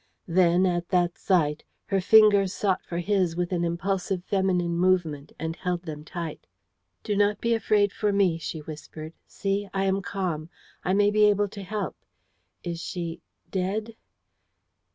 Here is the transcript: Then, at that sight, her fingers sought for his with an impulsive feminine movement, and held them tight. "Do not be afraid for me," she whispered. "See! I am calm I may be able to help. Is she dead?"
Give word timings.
Then, 0.27 0.65
at 0.65 0.89
that 0.89 1.19
sight, 1.19 1.63
her 1.85 2.01
fingers 2.01 2.51
sought 2.53 2.83
for 2.83 2.97
his 2.97 3.35
with 3.35 3.51
an 3.51 3.63
impulsive 3.63 4.23
feminine 4.25 4.75
movement, 4.75 5.31
and 5.37 5.55
held 5.55 5.83
them 5.83 6.03
tight. 6.03 6.47
"Do 7.03 7.15
not 7.15 7.39
be 7.39 7.53
afraid 7.53 7.93
for 7.93 8.11
me," 8.11 8.39
she 8.39 8.61
whispered. 8.61 9.13
"See! 9.27 9.69
I 9.75 9.83
am 9.83 10.01
calm 10.01 10.49
I 10.83 10.93
may 10.95 11.11
be 11.11 11.25
able 11.25 11.49
to 11.49 11.61
help. 11.61 11.97
Is 12.63 12.79
she 12.81 13.21
dead?" 13.51 13.93